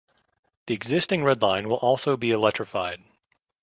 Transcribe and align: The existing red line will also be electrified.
The 0.65 0.73
existing 0.73 1.23
red 1.23 1.43
line 1.43 1.69
will 1.69 1.77
also 1.77 2.17
be 2.17 2.31
electrified. 2.31 3.03